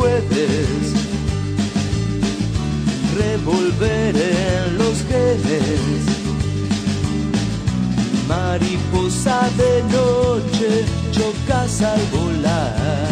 Puedes 0.00 0.94
revolver 3.18 4.16
en 4.16 4.78
los 4.78 4.96
genes. 5.02 6.00
Mariposa 8.26 9.42
de 9.58 9.82
noche, 9.92 10.86
chocas 11.12 11.82
al 11.82 12.00
volar. 12.16 13.08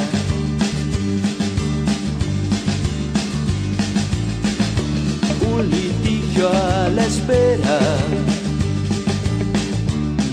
Un 5.52 5.68
litigio 5.68 6.48
a 6.48 6.88
la 6.88 7.04
espera 7.04 7.80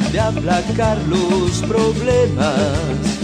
de 0.10 0.20
aplacar 0.22 0.98
los 1.10 1.62
problemas. 1.63 3.15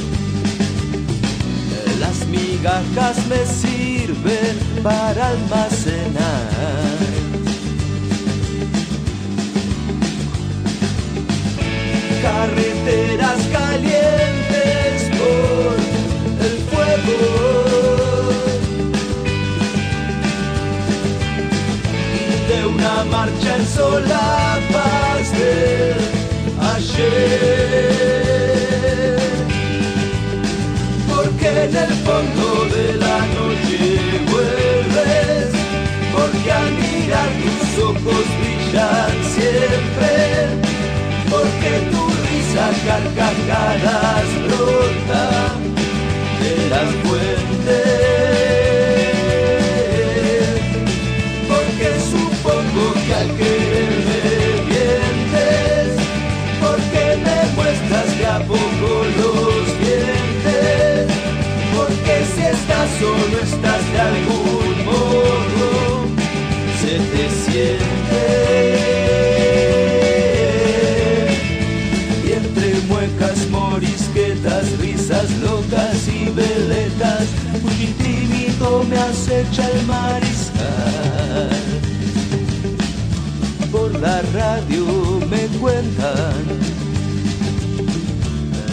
Migajas 2.61 3.25
me 3.25 3.43
sirven 3.43 4.55
para 4.83 5.30
almacenar. 5.30 6.52
Carreteras 12.21 13.41
calientes 13.52 15.09
por 15.17 15.73
el 16.45 16.55
fuego. 16.69 17.19
De 22.47 22.66
una 22.67 23.03
marcha 23.05 23.55
en 23.55 23.66
solapas 23.66 25.31
de 25.31 25.95
ayer. 26.75 28.20
Porque 31.42 31.64
en 31.64 31.75
el 31.75 31.94
fondo 32.06 32.66
de 32.66 32.94
la 32.97 33.17
noche 33.17 34.22
vuelves, 34.30 35.50
porque 36.14 36.52
al 36.52 36.72
mirar 36.72 37.30
tus 37.42 37.83
ojos 37.83 38.25
brillan 38.38 39.11
siempre, 39.33 40.14
porque 41.31 41.72
tu 41.89 42.08
risa 42.30 42.70
carcajadas 42.86 44.28
brota 44.45 45.56
de 46.42 46.70
las 46.70 46.89
fuentes. 47.03 48.11
Me 78.91 78.97
acecha 78.97 79.69
el 79.69 79.85
mariscal. 79.85 81.49
Por 83.71 83.97
la 83.99 84.21
radio 84.33 84.85
me 85.29 85.47
cuentan, 85.59 86.43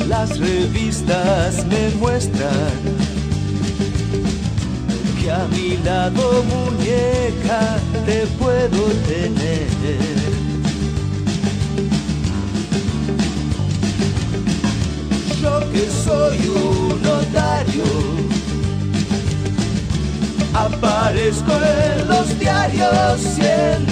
las 0.09 0.39
revistas 0.39 1.65
me 1.67 1.91
muestran 2.01 2.75
que 5.21 5.31
a 5.31 5.47
mi 5.53 5.77
lado 5.85 6.43
muñeca 6.53 7.79
te 8.05 8.27
puedo 8.39 8.83
tener. 9.07 9.69
yo 15.41 15.61
que 15.73 15.89
soy 16.05 16.39
un 16.49 17.03
notario. 17.03 18.38
Aparezco 20.59 21.53
en 21.53 22.09
los 22.09 22.39
diarios, 22.39 23.23
luciendo 23.23 23.89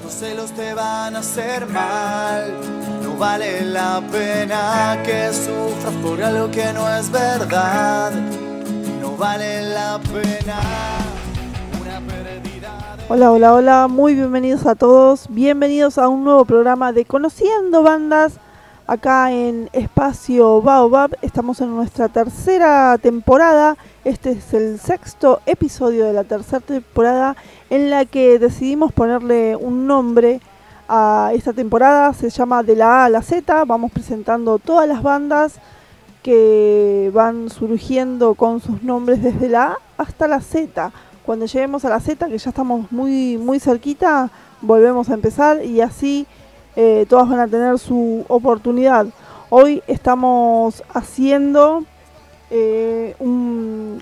tantos 0.00 0.12
celos 0.14 0.50
te 0.52 0.74
van 0.74 1.14
a 1.16 1.18
hacer 1.18 1.66
mal. 1.66 2.54
No 3.02 3.16
vale 3.18 3.62
la 3.62 4.02
pena 4.10 4.98
que 5.04 5.30
sufras 5.32 5.94
por 6.02 6.22
algo 6.22 6.50
que 6.50 6.72
no 6.72 6.88
es 6.96 7.10
verdad. 7.10 8.12
No 9.00 9.16
vale 9.16 9.62
la 9.62 10.00
pena 10.12 10.60
una 11.80 12.00
pérdida. 12.00 12.96
Hola, 13.08 13.32
hola, 13.32 13.54
hola, 13.54 13.88
muy 13.88 14.14
bienvenidos 14.14 14.66
a 14.66 14.74
todos. 14.74 15.26
Bienvenidos 15.28 15.98
a 15.98 16.08
un 16.08 16.24
nuevo 16.24 16.44
programa 16.44 16.92
de 16.92 17.04
Conociendo 17.04 17.82
Bandas 17.82 18.38
acá 18.90 19.30
en 19.30 19.70
Espacio 19.72 20.60
Baobab. 20.62 21.16
Estamos 21.22 21.60
en 21.60 21.70
nuestra 21.70 22.08
tercera 22.08 22.98
temporada. 22.98 23.76
Este 24.02 24.32
es 24.32 24.52
el 24.52 24.80
sexto 24.80 25.40
episodio 25.46 26.06
de 26.06 26.12
la 26.12 26.24
tercera 26.24 26.58
temporada 26.58 27.36
en 27.70 27.88
la 27.88 28.04
que 28.04 28.40
decidimos 28.40 28.92
ponerle 28.92 29.54
un 29.54 29.86
nombre 29.86 30.40
a 30.88 31.30
esta 31.32 31.52
temporada. 31.52 32.12
Se 32.14 32.30
llama 32.30 32.64
De 32.64 32.74
la 32.74 33.02
A 33.02 33.04
a 33.04 33.08
la 33.10 33.22
Z. 33.22 33.64
Vamos 33.64 33.92
presentando 33.92 34.58
todas 34.58 34.88
las 34.88 35.04
bandas 35.04 35.60
que 36.24 37.12
van 37.14 37.48
surgiendo 37.48 38.34
con 38.34 38.60
sus 38.60 38.82
nombres 38.82 39.22
desde 39.22 39.48
la 39.48 39.66
A 39.66 39.76
hasta 39.98 40.26
la 40.26 40.40
Z. 40.40 40.90
Cuando 41.24 41.46
lleguemos 41.46 41.84
a 41.84 41.90
la 41.90 42.00
Z, 42.00 42.26
que 42.26 42.38
ya 42.38 42.50
estamos 42.50 42.90
muy, 42.90 43.38
muy 43.38 43.60
cerquita, 43.60 44.30
volvemos 44.60 45.10
a 45.10 45.14
empezar 45.14 45.64
y 45.64 45.80
así 45.80 46.26
eh, 46.82 47.04
todas 47.06 47.28
van 47.28 47.40
a 47.40 47.46
tener 47.46 47.78
su 47.78 48.24
oportunidad. 48.26 49.04
Hoy 49.50 49.82
estamos 49.86 50.82
haciendo 50.94 51.84
eh, 52.50 53.14
un, 53.18 54.00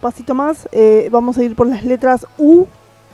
pasito 0.00 0.34
más. 0.34 0.68
eh, 0.72 1.08
vamos 1.12 1.38
a 1.38 1.44
ir 1.44 1.54
por 1.54 1.68
las 1.68 1.84
letras 1.84 2.26
U, 2.36 2.66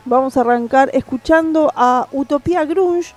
Vamos 0.09 0.38
a 0.38 0.42
arrancar 0.42 0.89
escuchando 0.94 1.69
a 1.76 2.07
Utopía 2.14 2.64
Grunge 2.64 3.14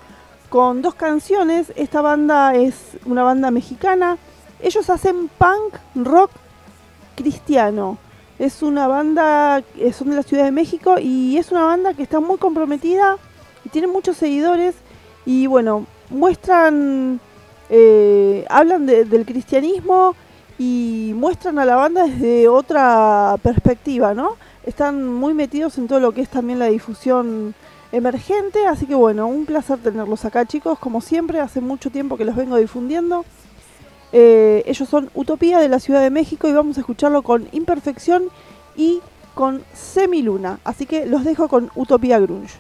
con 0.49 0.82
dos 0.82 0.97
canciones. 0.97 1.73
Esta 1.76 2.00
banda 2.00 2.52
es 2.56 2.75
una 3.04 3.23
banda 3.23 3.52
mexicana. 3.52 4.18
Ellos 4.61 4.90
hacen 4.90 5.28
punk 5.38 5.76
rock 5.94 6.32
cristiano. 7.14 7.97
Es 8.40 8.64
una 8.64 8.88
banda, 8.88 9.62
eh, 9.78 9.92
son 9.92 10.11
de 10.11 10.16
la 10.16 10.25
Ciudad 10.25 10.42
de 10.42 10.50
México 10.50 10.97
y 11.00 11.37
es 11.37 11.52
una 11.52 11.62
banda 11.62 11.94
que 11.94 12.02
está 12.02 12.18
muy 12.18 12.38
comprometida 12.38 13.18
y 13.64 13.68
tiene 13.68 13.87
muchos 13.87 14.16
seguidores 14.16 14.75
y 15.25 15.47
bueno, 15.47 15.87
muestran, 16.09 17.20
eh, 17.68 18.44
hablan 18.49 18.87
de- 18.87 19.04
del 19.04 19.25
cristianismo 19.25 20.16
y 20.59 21.12
muestran 21.14 21.61
a 21.61 21.64
la 21.64 21.76
banda 21.76 22.04
desde 22.09 22.49
otra 22.49 23.37
perspectiva, 23.44 24.12
¿no? 24.12 24.37
Están 24.64 25.05
muy 25.05 25.35
metidos 25.35 25.79
en 25.79 25.88
todo 25.88 26.00
lo 26.00 26.12
que 26.12 26.21
es 26.21 26.29
también 26.29 26.59
la 26.59 26.67
difusión 26.67 27.55
emergente, 27.93 28.67
así 28.67 28.87
que 28.87 28.95
bueno, 28.95 29.26
un 29.26 29.47
placer 29.47 29.79
tenerlos 29.79 30.25
acá 30.25 30.47
chicos, 30.47 30.79
como 30.79 31.00
siempre, 31.00 31.40
hace 31.40 31.61
mucho 31.61 31.90
tiempo 31.90 32.17
que 32.17 32.25
los 32.25 32.37
vengo 32.37 32.57
difundiendo. 32.57 33.25
Eh, 34.12 34.62
ellos 34.67 34.88
son 34.88 35.11
Utopía 35.14 35.59
de 35.59 35.69
la 35.69 35.81
Ciudad 35.81 36.02
de 36.02 36.11
México 36.11 36.49
y 36.49 36.52
vamos 36.52 36.76
a 36.76 36.81
escucharlo 36.81 37.23
con 37.23 37.49
Imperfección 37.52 38.25
y 38.76 39.00
con 39.35 39.62
Semiluna. 39.73 40.61
Así 40.64 40.87
que 40.87 41.07
los 41.07 41.25
dejo 41.25 41.49
con 41.49 41.71
Utopía 41.75 42.19
Grunge. 42.19 42.59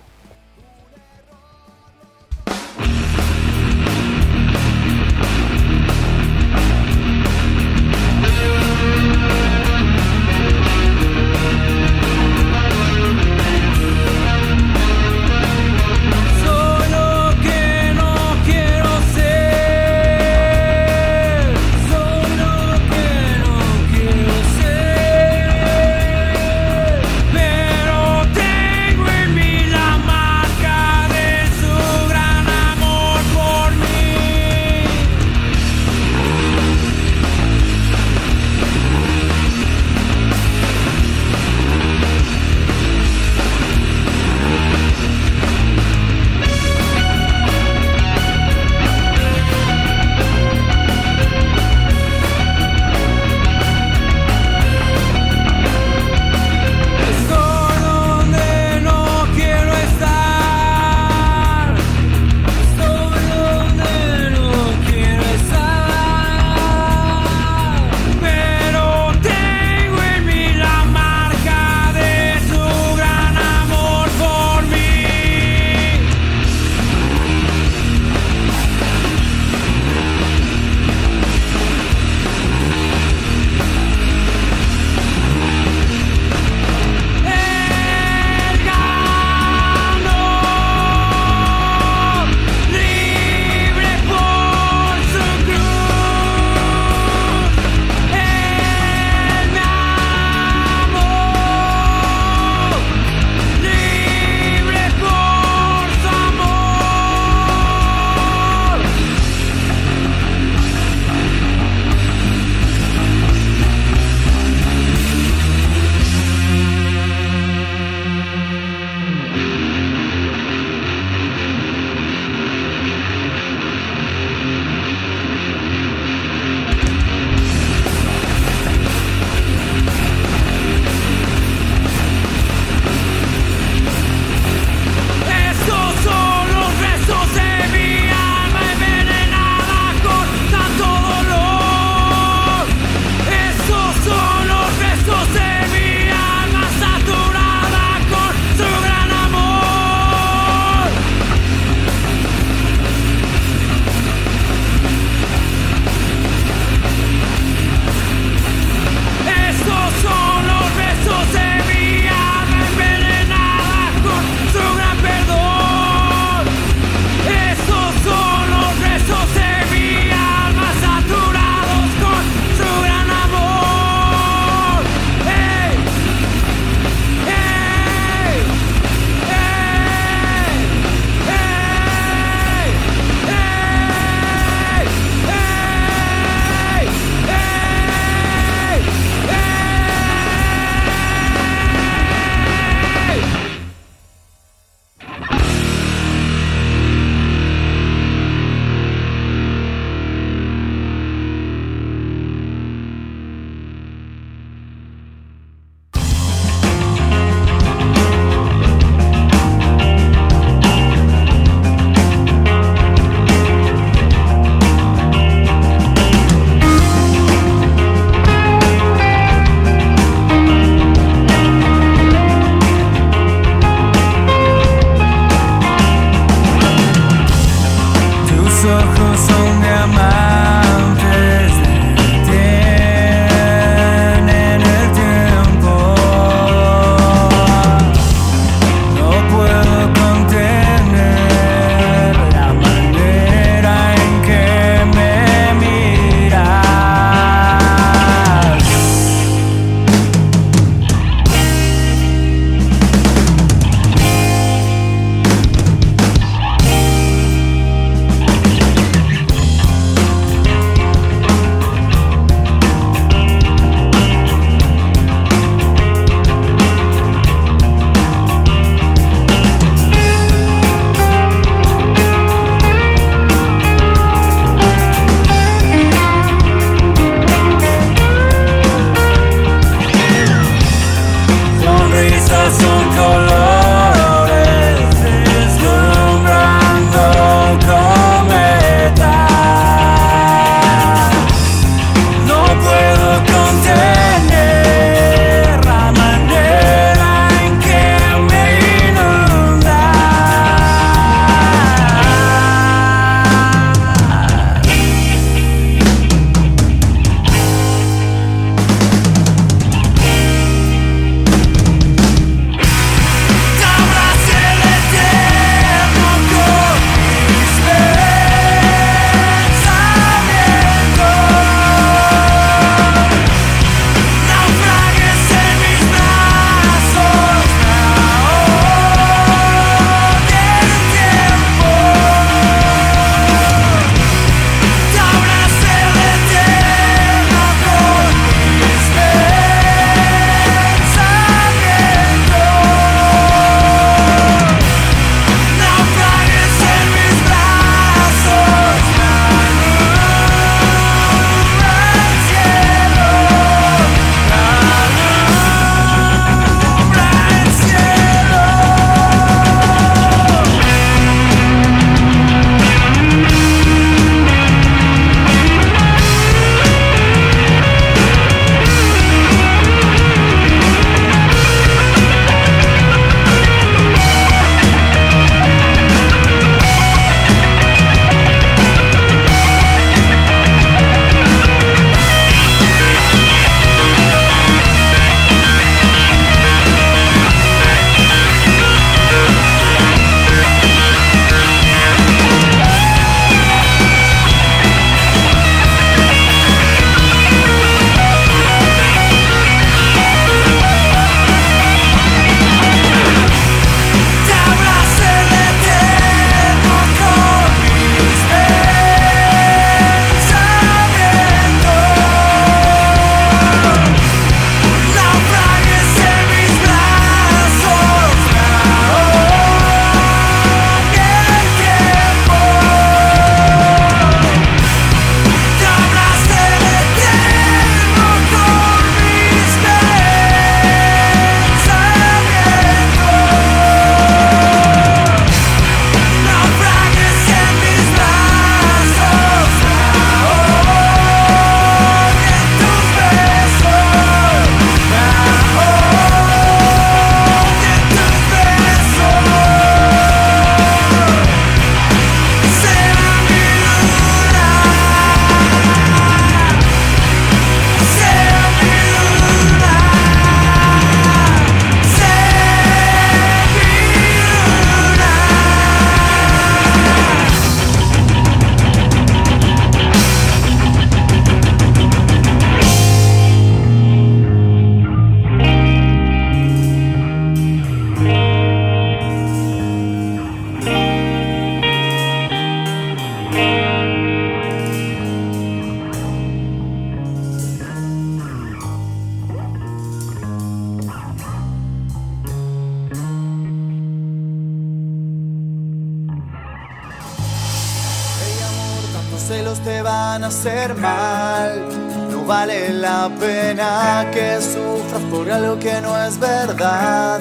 Hacer 500.30 500.76
mal. 500.76 501.60
No 502.08 502.24
vale 502.24 502.72
la 502.72 503.10
pena 503.18 504.06
que 504.12 504.40
sufras 504.40 505.02
por 505.10 505.28
algo 505.28 505.58
que 505.58 505.80
no 505.80 506.00
es 506.04 506.20
verdad. 506.20 507.18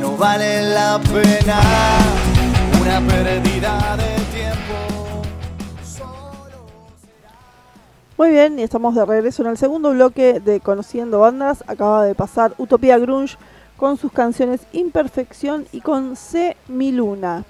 No 0.00 0.16
vale 0.16 0.62
la 0.72 1.00
pena 1.00 1.60
una 2.80 3.00
pérdida 3.08 3.96
de 3.96 4.12
tiempo. 4.36 4.74
Solo 5.82 6.58
Muy 8.16 8.30
bien, 8.30 8.56
y 8.56 8.62
estamos 8.62 8.94
de 8.94 9.04
regreso 9.04 9.42
en 9.42 9.48
el 9.48 9.58
segundo 9.58 9.90
bloque 9.90 10.38
de 10.38 10.60
Conociendo 10.60 11.18
Bandas. 11.18 11.64
Acaba 11.66 12.04
de 12.04 12.14
pasar 12.14 12.54
Utopía 12.56 12.98
Grunge 12.98 13.36
con 13.76 13.96
sus 13.96 14.12
canciones 14.12 14.60
Imperfección 14.72 15.66
y 15.72 15.80
con 15.80 16.14
C. 16.14 16.56
Mi 16.68 16.92
Luna. 16.92 17.44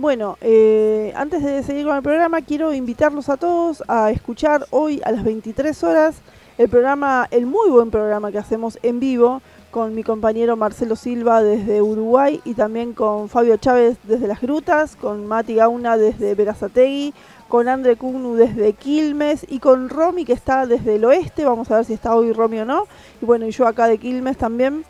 Bueno, 0.00 0.38
eh, 0.40 1.12
antes 1.14 1.44
de 1.44 1.62
seguir 1.62 1.84
con 1.84 1.94
el 1.94 2.02
programa, 2.02 2.40
quiero 2.40 2.72
invitarlos 2.72 3.28
a 3.28 3.36
todos 3.36 3.84
a 3.86 4.10
escuchar 4.10 4.66
hoy 4.70 5.02
a 5.04 5.12
las 5.12 5.22
23 5.24 5.84
horas 5.84 6.22
el 6.56 6.70
programa, 6.70 7.28
el 7.30 7.44
muy 7.44 7.68
buen 7.68 7.90
programa 7.90 8.32
que 8.32 8.38
hacemos 8.38 8.78
en 8.82 8.98
vivo 8.98 9.42
con 9.70 9.94
mi 9.94 10.02
compañero 10.02 10.56
Marcelo 10.56 10.96
Silva 10.96 11.42
desde 11.42 11.82
Uruguay 11.82 12.40
y 12.46 12.54
también 12.54 12.94
con 12.94 13.28
Fabio 13.28 13.58
Chávez 13.58 13.98
desde 14.04 14.26
Las 14.26 14.40
Grutas, 14.40 14.96
con 14.96 15.26
Mati 15.26 15.56
Gauna 15.56 15.98
desde 15.98 16.34
Verazategui, 16.34 17.12
con 17.48 17.68
André 17.68 17.96
Cugnu 17.96 18.36
desde 18.36 18.72
Quilmes 18.72 19.44
y 19.50 19.58
con 19.58 19.90
Romy 19.90 20.24
que 20.24 20.32
está 20.32 20.64
desde 20.64 20.96
el 20.96 21.04
oeste, 21.04 21.44
vamos 21.44 21.70
a 21.70 21.76
ver 21.76 21.84
si 21.84 21.92
está 21.92 22.14
hoy 22.14 22.32
Romy 22.32 22.60
o 22.60 22.64
no, 22.64 22.86
y 23.20 23.26
bueno, 23.26 23.46
y 23.46 23.50
yo 23.50 23.66
acá 23.66 23.86
de 23.86 23.98
Quilmes 23.98 24.38
también. 24.38 24.82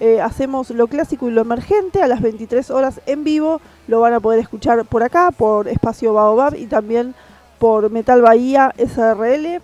Eh, 0.00 0.20
hacemos 0.20 0.70
lo 0.70 0.86
clásico 0.86 1.28
y 1.28 1.32
lo 1.32 1.40
emergente 1.40 2.02
a 2.02 2.06
las 2.06 2.20
23 2.20 2.70
horas 2.70 3.00
en 3.06 3.24
vivo. 3.24 3.60
Lo 3.88 4.00
van 4.00 4.14
a 4.14 4.20
poder 4.20 4.38
escuchar 4.38 4.84
por 4.84 5.02
acá, 5.02 5.30
por 5.30 5.66
Espacio 5.66 6.12
Baobab 6.12 6.54
y 6.54 6.66
también 6.66 7.14
por 7.58 7.90
Metal 7.90 8.22
Bahía 8.22 8.72
SRL. 8.78 9.60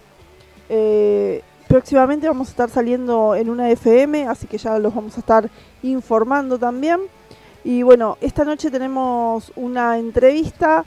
Eh, 0.69 1.43
próximamente 1.69 2.27
vamos 2.27 2.49
a 2.49 2.51
estar 2.51 2.71
saliendo 2.71 3.35
en 3.35 3.49
una 3.49 3.71
FM, 3.71 4.27
así 4.27 4.47
que 4.47 4.59
ya 4.59 4.79
los 4.79 4.95
vamos 4.95 5.17
a 5.17 5.21
estar 5.21 5.51
informando 5.83 6.59
también. 6.59 7.01
Y 7.63 7.83
bueno, 7.83 8.19
esta 8.21 8.45
noche 8.45 8.71
tenemos 8.71 9.53
una 9.57 9.99
entrevista 9.99 10.85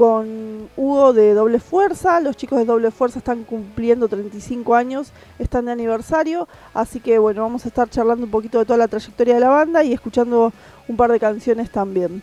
con 0.00 0.70
Hugo 0.78 1.12
de 1.12 1.34
Doble 1.34 1.60
Fuerza. 1.60 2.20
Los 2.20 2.34
chicos 2.34 2.58
de 2.58 2.64
Doble 2.64 2.90
Fuerza 2.90 3.18
están 3.18 3.44
cumpliendo 3.44 4.08
35 4.08 4.74
años, 4.74 5.12
están 5.38 5.66
de 5.66 5.72
aniversario. 5.72 6.48
Así 6.72 7.00
que 7.00 7.18
bueno, 7.18 7.42
vamos 7.42 7.66
a 7.66 7.68
estar 7.68 7.90
charlando 7.90 8.24
un 8.24 8.30
poquito 8.30 8.58
de 8.58 8.64
toda 8.64 8.78
la 8.78 8.88
trayectoria 8.88 9.34
de 9.34 9.40
la 9.40 9.50
banda 9.50 9.84
y 9.84 9.92
escuchando 9.92 10.54
un 10.88 10.96
par 10.96 11.12
de 11.12 11.20
canciones 11.20 11.70
también. 11.70 12.22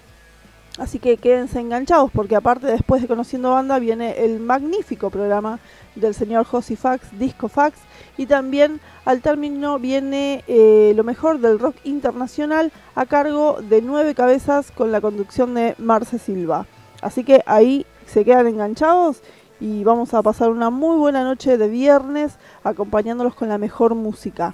Así 0.79 0.97
que 0.97 1.17
quédense 1.17 1.59
enganchados 1.59 2.09
porque 2.09 2.35
aparte 2.35 2.65
después 2.65 3.03
de 3.03 3.07
Conociendo 3.07 3.51
Banda 3.51 3.77
viene 3.77 4.25
el 4.25 4.39
magnífico 4.39 5.11
programa 5.11 5.59
del 5.93 6.15
señor 6.15 6.45
Josi 6.45 6.75
Fax, 6.75 7.19
Disco 7.19 7.47
Fax, 7.47 7.77
y 8.17 8.25
también 8.25 8.79
al 9.05 9.21
término 9.21 9.77
viene 9.77 10.43
eh, 10.47 10.93
lo 10.95 11.03
mejor 11.03 11.37
del 11.37 11.59
rock 11.59 11.75
internacional 11.83 12.71
a 12.95 13.05
cargo 13.05 13.59
de 13.61 13.83
nueve 13.83 14.15
cabezas 14.15 14.71
con 14.71 14.91
la 14.91 14.99
conducción 14.99 15.53
de 15.53 15.75
Marce 15.77 16.17
Silva. 16.17 16.65
Así 17.01 17.23
que 17.23 17.43
ahí 17.45 17.85
se 18.05 18.23
quedan 18.25 18.47
enganchados 18.47 19.21
y 19.59 19.83
vamos 19.83 20.13
a 20.13 20.21
pasar 20.21 20.49
una 20.49 20.69
muy 20.69 20.97
buena 20.97 21.23
noche 21.23 21.57
de 21.57 21.67
viernes 21.67 22.37
acompañándolos 22.63 23.35
con 23.35 23.49
la 23.49 23.57
mejor 23.57 23.95
música. 23.95 24.53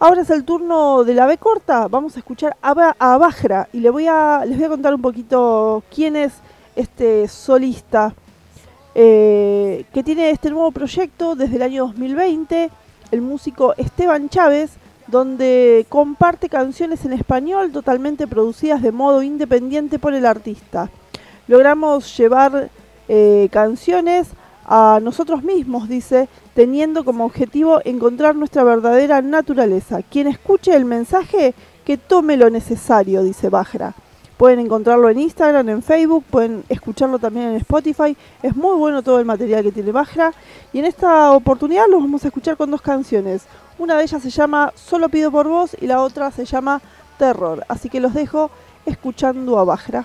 Ahora 0.00 0.22
es 0.22 0.30
el 0.30 0.44
turno 0.44 1.02
de 1.04 1.14
la 1.14 1.26
B 1.26 1.38
corta, 1.38 1.88
vamos 1.88 2.14
a 2.14 2.20
escuchar 2.20 2.56
a, 2.62 2.72
Ba- 2.72 2.96
a 2.98 3.18
Bajra 3.18 3.68
y 3.72 3.80
le 3.80 3.90
voy 3.90 4.06
a, 4.06 4.44
les 4.46 4.56
voy 4.56 4.66
a 4.66 4.68
contar 4.68 4.94
un 4.94 5.02
poquito 5.02 5.82
quién 5.92 6.14
es 6.14 6.34
este 6.76 7.26
solista 7.26 8.14
eh, 8.94 9.84
que 9.92 10.02
tiene 10.04 10.30
este 10.30 10.50
nuevo 10.50 10.70
proyecto 10.70 11.34
desde 11.34 11.56
el 11.56 11.62
año 11.62 11.86
2020, 11.86 12.70
el 13.10 13.20
músico 13.22 13.74
Esteban 13.76 14.28
Chávez, 14.28 14.72
donde 15.08 15.86
comparte 15.88 16.48
canciones 16.48 17.04
en 17.04 17.12
español 17.12 17.72
totalmente 17.72 18.26
producidas 18.26 18.82
de 18.82 18.92
modo 18.92 19.22
independiente 19.22 19.98
por 19.98 20.14
el 20.14 20.26
artista. 20.26 20.90
Logramos 21.48 22.16
llevar 22.16 22.70
eh, 23.08 23.48
canciones 23.50 24.28
a 24.66 25.00
nosotros 25.02 25.42
mismos, 25.42 25.88
dice, 25.88 26.28
teniendo 26.54 27.04
como 27.04 27.24
objetivo 27.24 27.80
encontrar 27.86 28.36
nuestra 28.36 28.64
verdadera 28.64 29.22
naturaleza. 29.22 30.02
Quien 30.02 30.26
escuche 30.26 30.76
el 30.76 30.84
mensaje, 30.84 31.54
que 31.86 31.96
tome 31.96 32.36
lo 32.36 32.50
necesario, 32.50 33.22
dice 33.22 33.48
Bajra. 33.48 33.94
Pueden 34.36 34.60
encontrarlo 34.60 35.08
en 35.08 35.20
Instagram, 35.20 35.70
en 35.70 35.82
Facebook, 35.82 36.22
pueden 36.30 36.64
escucharlo 36.68 37.18
también 37.18 37.48
en 37.48 37.56
Spotify. 37.56 38.14
Es 38.42 38.54
muy 38.54 38.76
bueno 38.76 39.02
todo 39.02 39.18
el 39.18 39.24
material 39.24 39.62
que 39.64 39.72
tiene 39.72 39.90
Bajra. 39.90 40.34
Y 40.74 40.80
en 40.80 40.84
esta 40.84 41.32
oportunidad 41.32 41.88
los 41.88 42.02
vamos 42.02 42.24
a 42.24 42.28
escuchar 42.28 42.58
con 42.58 42.70
dos 42.70 42.82
canciones. 42.82 43.46
Una 43.78 43.96
de 43.96 44.04
ellas 44.04 44.22
se 44.22 44.30
llama 44.30 44.72
Solo 44.76 45.08
pido 45.08 45.32
por 45.32 45.48
vos 45.48 45.74
y 45.80 45.86
la 45.86 46.02
otra 46.02 46.30
se 46.30 46.44
llama 46.44 46.82
Terror. 47.18 47.64
Así 47.68 47.88
que 47.88 48.00
los 48.00 48.12
dejo 48.12 48.50
escuchando 48.84 49.58
a 49.58 49.64
Bajra. 49.64 50.04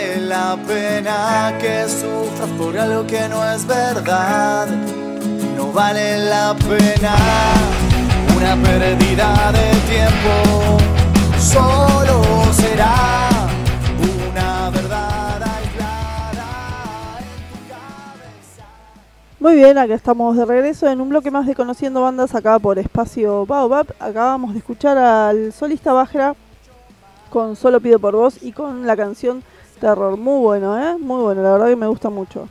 Vale 0.00 0.20
la 0.20 0.56
pena 0.66 1.52
que 1.60 1.86
sufras 1.88 2.48
por 2.58 2.76
algo 2.78 3.06
que 3.06 3.28
no 3.28 3.44
es 3.50 3.66
verdad. 3.66 4.66
No 5.56 5.72
vale 5.72 6.18
la 6.24 6.54
pena 6.54 7.14
una 8.36 8.56
pérdida 8.62 9.52
de 9.52 9.70
tiempo. 9.92 10.78
Solo 11.38 12.22
será 12.52 13.28
una 14.32 14.70
verdad. 14.70 15.18
Muy 19.38 19.54
bien, 19.54 19.78
acá 19.78 19.94
estamos 19.94 20.36
de 20.36 20.44
regreso 20.44 20.86
en 20.90 21.00
un 21.00 21.08
bloque 21.08 21.30
más 21.30 21.46
de 21.46 21.54
Conociendo 21.54 22.02
Bandas 22.02 22.34
acá 22.34 22.58
por 22.58 22.78
Espacio 22.78 23.46
Baobab. 23.46 23.86
Acabamos 23.98 24.52
de 24.52 24.58
escuchar 24.58 24.98
al 24.98 25.52
solista 25.54 25.94
Bajra 25.94 26.34
con 27.30 27.56
Solo 27.56 27.80
Pido 27.80 27.98
por 27.98 28.14
Vos 28.14 28.42
y 28.42 28.52
con 28.52 28.86
la 28.86 28.96
canción 28.96 29.42
Terror. 29.80 30.16
Muy 30.16 30.40
bueno, 30.40 30.78
¿eh? 30.78 30.96
Muy 30.98 31.22
bueno, 31.22 31.42
la 31.42 31.52
verdad 31.52 31.68
que 31.68 31.76
me 31.76 31.86
gusta 31.86 32.10
mucho. 32.10 32.48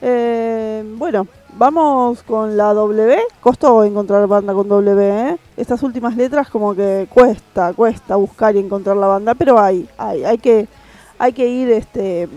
Eh, 0.00 0.82
bueno, 0.96 1.26
vamos 1.56 2.22
con 2.22 2.56
la 2.56 2.72
W. 2.72 3.18
Costó 3.40 3.84
encontrar 3.84 4.26
banda 4.26 4.54
con 4.54 4.68
W, 4.68 5.30
¿eh? 5.30 5.36
Estas 5.56 5.82
últimas 5.82 6.16
letras 6.16 6.48
como 6.48 6.74
que 6.74 7.06
cuesta, 7.12 7.74
cuesta 7.74 8.16
buscar 8.16 8.56
y 8.56 8.60
encontrar 8.60 8.96
la 8.96 9.08
banda, 9.08 9.34
pero 9.34 9.58
hay, 9.58 9.88
hay, 9.98 10.24
hay 10.24 10.38
que, 10.38 10.68
hay 11.18 11.32
que 11.32 11.46
ir 11.48 11.70
este 11.70 12.28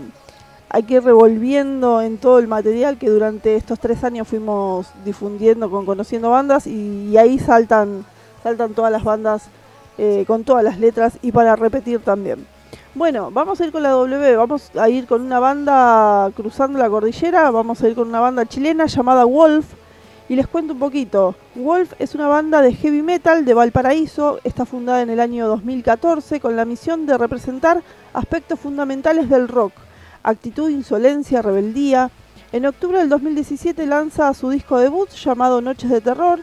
hay 0.70 0.82
que 0.82 0.94
ir 0.94 1.04
revolviendo 1.04 2.02
en 2.02 2.18
todo 2.18 2.40
el 2.40 2.48
material 2.48 2.98
que 2.98 3.08
durante 3.08 3.54
estos 3.54 3.78
tres 3.78 4.02
años 4.02 4.26
fuimos 4.26 4.88
difundiendo 5.04 5.70
con 5.70 5.86
conociendo 5.86 6.30
bandas 6.30 6.66
y, 6.66 7.16
ahí 7.16 7.38
saltan 7.38 8.04
saltan 8.42 8.74
todas 8.74 8.90
las 8.90 9.04
bandas 9.04 9.44
eh, 9.98 10.24
con 10.26 10.42
todas 10.42 10.64
las 10.64 10.80
letras 10.80 11.18
y 11.22 11.30
para 11.30 11.54
repetir 11.54 12.00
también. 12.00 12.44
Bueno, 12.94 13.30
vamos 13.32 13.60
a 13.60 13.64
ir 13.64 13.72
con 13.72 13.82
la 13.82 13.90
W, 13.90 14.36
vamos 14.36 14.70
a 14.76 14.88
ir 14.88 15.06
con 15.06 15.20
una 15.20 15.40
banda 15.40 16.30
cruzando 16.36 16.78
la 16.78 16.88
cordillera, 16.88 17.50
vamos 17.50 17.82
a 17.82 17.88
ir 17.88 17.96
con 17.96 18.08
una 18.08 18.20
banda 18.20 18.46
chilena 18.46 18.86
llamada 18.86 19.24
Wolf 19.24 19.66
y 20.28 20.36
les 20.36 20.46
cuento 20.46 20.74
un 20.74 20.78
poquito. 20.78 21.34
Wolf 21.56 21.92
es 21.98 22.14
una 22.14 22.28
banda 22.28 22.62
de 22.62 22.72
heavy 22.72 23.02
metal 23.02 23.44
de 23.44 23.52
Valparaíso, 23.52 24.38
está 24.44 24.64
fundada 24.64 25.02
en 25.02 25.10
el 25.10 25.18
año 25.18 25.48
2014 25.48 26.38
con 26.38 26.54
la 26.54 26.64
misión 26.64 27.04
de 27.04 27.18
representar 27.18 27.82
aspectos 28.12 28.60
fundamentales 28.60 29.28
del 29.28 29.48
rock 29.48 29.72
actitud, 30.24 30.70
insolencia, 30.70 31.42
rebeldía. 31.42 32.10
En 32.50 32.66
octubre 32.66 32.98
del 32.98 33.08
2017 33.08 33.86
lanza 33.86 34.32
su 34.34 34.50
disco 34.50 34.78
debut 34.78 35.10
llamado 35.10 35.60
Noches 35.60 35.90
de 35.90 36.00
Terror, 36.00 36.40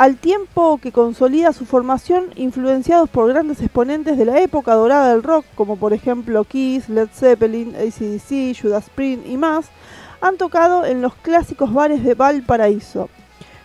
al 0.00 0.16
tiempo 0.16 0.78
que 0.82 0.92
consolida 0.92 1.52
su 1.52 1.66
formación 1.66 2.30
influenciados 2.34 3.10
por 3.10 3.28
grandes 3.28 3.60
exponentes 3.60 4.16
de 4.16 4.24
la 4.24 4.40
época 4.40 4.72
dorada 4.72 5.12
del 5.12 5.22
rock, 5.22 5.44
como 5.54 5.76
por 5.76 5.92
ejemplo 5.92 6.42
Kiss, 6.44 6.88
Led 6.88 7.10
Zeppelin, 7.12 7.74
ACDC, 7.76 8.58
Judas 8.58 8.88
Priest 8.94 9.26
y 9.26 9.36
más, 9.36 9.66
han 10.22 10.38
tocado 10.38 10.86
en 10.86 11.02
los 11.02 11.14
clásicos 11.16 11.74
bares 11.74 12.02
de 12.02 12.14
Valparaíso. 12.14 13.10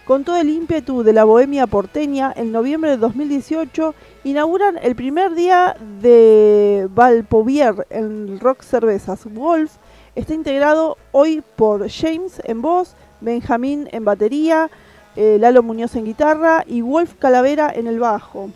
Con 0.04 0.26
todo 0.26 0.36
el 0.36 0.50
ímpetu 0.50 1.04
de 1.04 1.14
la 1.14 1.24
bohemia 1.24 1.68
porteña, 1.68 2.34
en 2.36 2.52
noviembre 2.52 2.90
de 2.90 2.98
2018 2.98 3.96
inauguran 4.26 4.78
el 4.82 4.94
primer 4.94 5.36
día 5.36 5.78
de 6.02 6.90
Valpovier 6.94 7.88
en 7.90 8.42
Rock 8.42 8.62
Cervezas. 8.62 9.24
Wolf 9.24 9.78
está 10.16 10.34
integrado 10.34 10.98
hoy 11.14 11.42
por 11.56 11.90
James 11.90 12.42
en 12.44 12.62
voz, 12.62 12.98
Benjamín 13.22 13.88
en 13.94 14.04
batería, 14.04 14.70
eh, 15.16 15.38
Lalo 15.40 15.64
Muñoz 15.64 15.96
en 15.96 16.06
guitarra 16.06 16.64
y 16.68 16.82
Wolf 16.82 17.14
Calavera 17.20 17.72
en 17.74 17.88
el 17.88 18.00
bajo. 18.00 18.50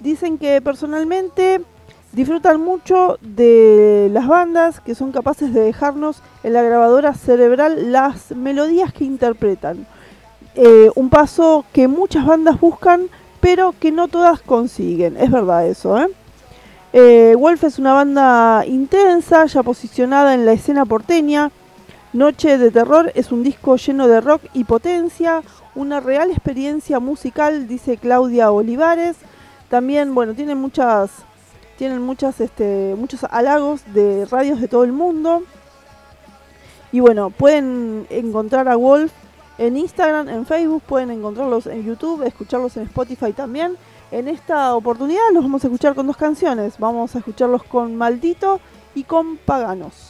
Dicen 0.00 0.38
que 0.38 0.60
personalmente 0.60 1.60
disfrutan 2.12 2.60
mucho 2.60 3.18
de 3.20 4.08
las 4.12 4.26
bandas 4.26 4.80
que 4.80 4.94
son 4.94 5.12
capaces 5.12 5.54
de 5.54 5.60
dejarnos 5.60 6.22
en 6.42 6.54
la 6.54 6.62
grabadora 6.62 7.14
cerebral 7.14 7.92
las 7.92 8.32
melodías 8.32 8.92
que 8.92 9.04
interpretan. 9.04 9.86
Eh, 10.54 10.90
un 10.96 11.10
paso 11.10 11.64
que 11.72 11.86
muchas 11.86 12.26
bandas 12.26 12.58
buscan, 12.60 13.08
pero 13.40 13.74
que 13.78 13.92
no 13.92 14.08
todas 14.08 14.40
consiguen. 14.40 15.16
Es 15.16 15.30
verdad 15.30 15.66
eso, 15.66 15.98
¿eh? 15.98 16.08
Eh, 16.92 17.36
Wolf 17.38 17.62
es 17.62 17.78
una 17.78 17.92
banda 17.92 18.64
intensa, 18.66 19.46
ya 19.46 19.62
posicionada 19.62 20.34
en 20.34 20.44
la 20.44 20.52
escena 20.52 20.84
porteña. 20.84 21.52
Noche 22.12 22.58
de 22.58 22.72
Terror 22.72 23.12
es 23.14 23.30
un 23.30 23.44
disco 23.44 23.76
lleno 23.76 24.08
de 24.08 24.20
rock 24.20 24.42
y 24.52 24.64
potencia, 24.64 25.42
una 25.74 26.00
real 26.00 26.30
experiencia 26.30 27.00
musical, 27.00 27.68
dice 27.68 27.96
Claudia 27.96 28.50
Olivares. 28.50 29.16
También, 29.68 30.14
bueno, 30.14 30.34
tienen 30.34 30.58
muchas, 30.58 31.10
tienen 31.78 32.02
muchas, 32.02 32.40
este, 32.40 32.94
muchos 32.98 33.24
halagos 33.24 33.82
de 33.92 34.26
radios 34.26 34.60
de 34.60 34.68
todo 34.68 34.84
el 34.84 34.92
mundo. 34.92 35.42
Y 36.92 37.00
bueno, 37.00 37.30
pueden 37.30 38.06
encontrar 38.10 38.68
a 38.68 38.76
Wolf 38.76 39.12
en 39.58 39.76
Instagram, 39.76 40.28
en 40.28 40.46
Facebook, 40.46 40.82
pueden 40.82 41.10
encontrarlos 41.10 41.66
en 41.66 41.84
YouTube, 41.84 42.22
escucharlos 42.26 42.76
en 42.76 42.84
Spotify 42.84 43.32
también. 43.32 43.76
En 44.10 44.26
esta 44.26 44.74
oportunidad 44.74 45.30
los 45.32 45.44
vamos 45.44 45.62
a 45.62 45.68
escuchar 45.68 45.94
con 45.94 46.06
dos 46.06 46.16
canciones. 46.16 46.78
Vamos 46.78 47.14
a 47.14 47.18
escucharlos 47.18 47.62
con 47.64 47.94
Maldito 47.94 48.60
y 48.94 49.04
con 49.04 49.36
Paganos. 49.36 50.09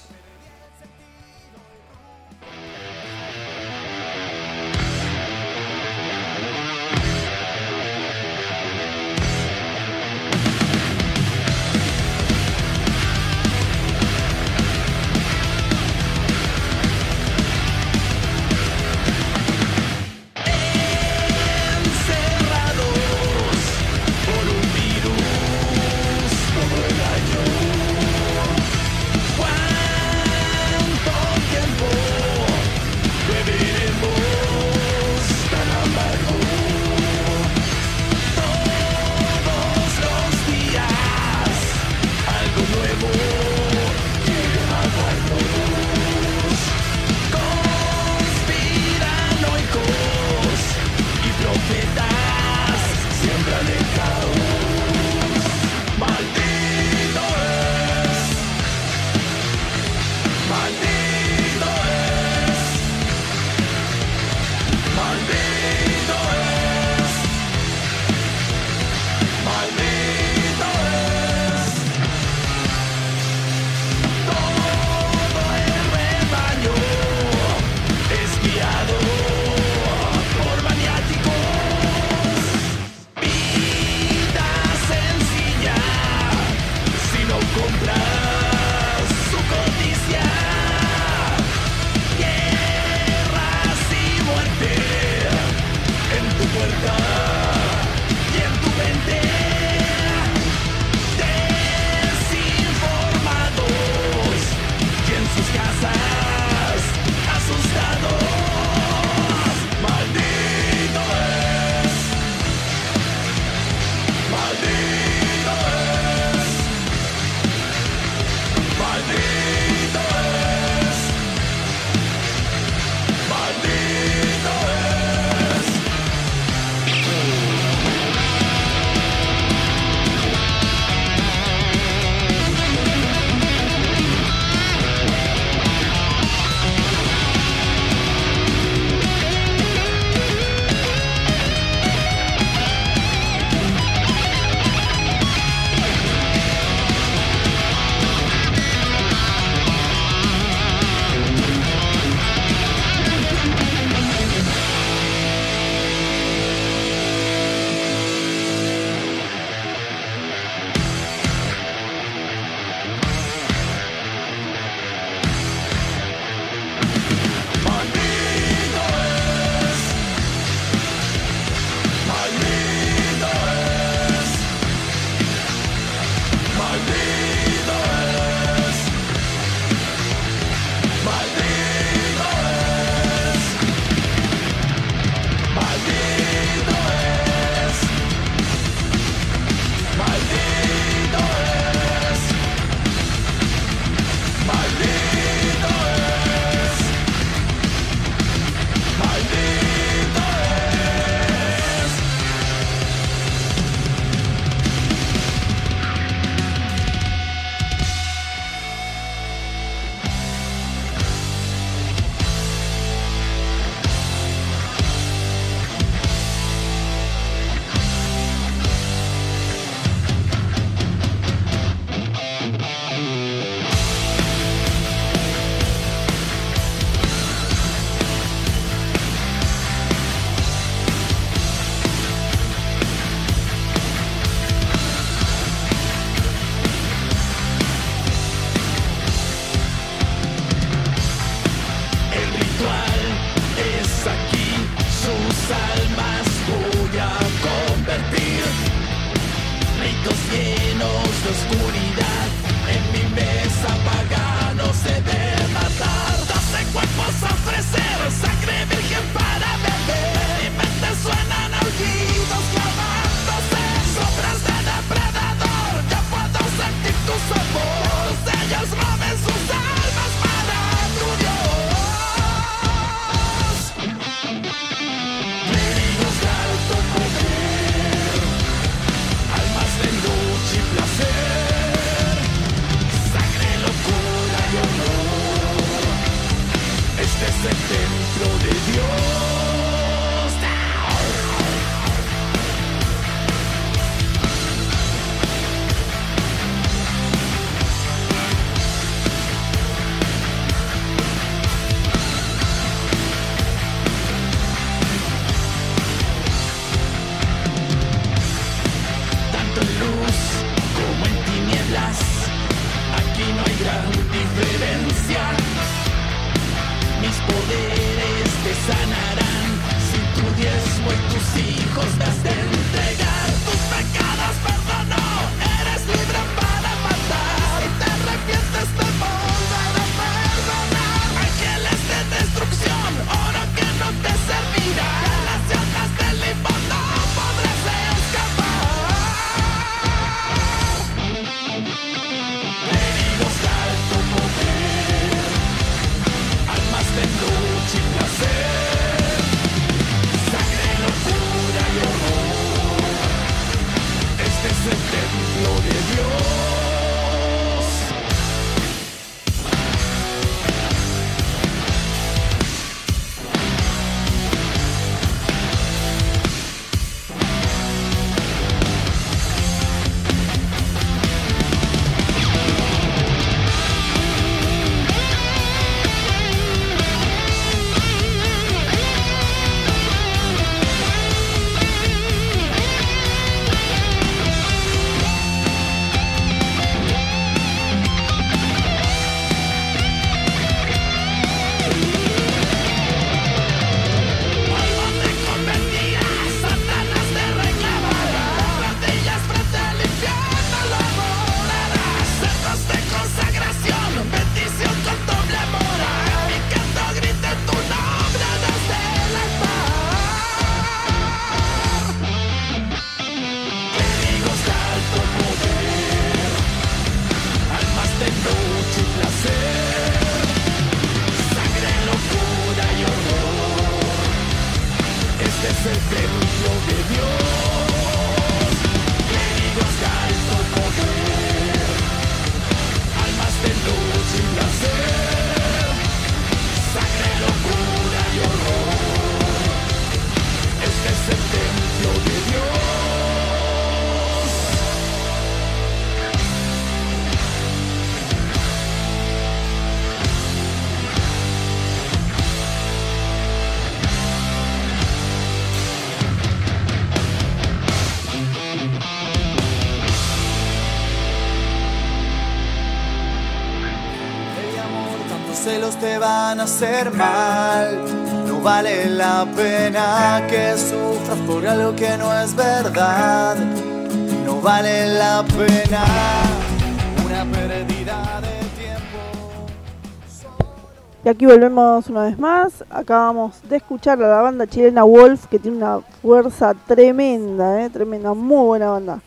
Y 481.04 481.08
aquí 481.08 481.24
volvemos 481.24 481.88
una 481.88 482.02
vez 482.02 482.18
más. 482.18 482.64
Acabamos 482.68 483.40
de 483.48 483.56
escuchar 483.56 484.02
a 484.02 484.08
la 484.08 484.20
banda 484.20 484.46
chilena 484.46 484.82
Wolf, 484.82 485.26
que 485.26 485.38
tiene 485.38 485.56
una 485.56 485.80
fuerza 486.02 486.54
tremenda, 486.66 487.62
¿eh? 487.62 487.70
tremenda, 487.70 488.12
muy 488.12 488.44
buena 488.44 488.70
banda. 488.70 489.00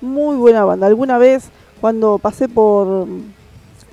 Muy 0.00 0.36
buena 0.36 0.64
banda. 0.64 0.86
Alguna 0.86 1.18
vez 1.18 1.48
cuando 1.80 2.18
pasé 2.18 2.48
por, 2.48 3.06